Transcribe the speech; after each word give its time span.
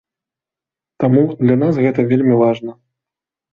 Таму 1.03 1.21
для 1.43 1.55
нас 1.65 1.73
гэта 1.85 1.99
вельмі 2.15 2.35
важна! 2.43 2.71